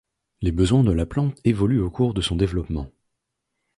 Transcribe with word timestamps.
Les 0.41 0.51
besoins 0.51 0.83
de 0.83 0.91
la 0.91 1.05
plante 1.05 1.39
évoluent 1.43 1.81
au 1.83 1.91
cours 1.91 2.15
de 2.15 2.21
son 2.21 2.35
développement. 2.35 2.89